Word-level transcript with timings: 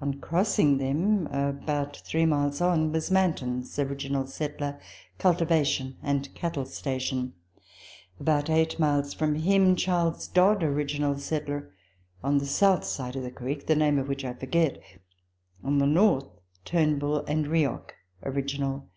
On 0.00 0.14
crossing 0.14 0.78
them, 0.78 1.26
about 1.26 1.98
three 1.98 2.24
miles 2.24 2.62
on, 2.62 2.92
was 2.92 3.10
Manton's 3.10 3.78
(original 3.78 4.26
settler) 4.26 4.80
cultivation 5.18 5.98
and 6.02 6.34
cattle 6.34 6.64
station; 6.64 7.34
about 8.18 8.48
eight 8.48 8.78
miles 8.80 9.12
from 9.12 9.34
him 9.34 9.76
Charles 9.76 10.28
Dodd 10.28 10.62
(original 10.62 11.18
settler), 11.18 11.74
on 12.24 12.38
the 12.38 12.46
south 12.46 12.84
side 12.84 13.16
of 13.16 13.22
the 13.22 13.30
creek 13.30 13.66
(the 13.66 13.76
name 13.76 13.98
of 13.98 14.08
which 14.08 14.24
I 14.24 14.32
forget); 14.32 14.78
on 15.62 15.76
the 15.76 15.86
north 15.86 16.30
Turnbull 16.64 17.26
and 17.26 17.46
Reoch 17.46 17.90
(original). 18.22 18.88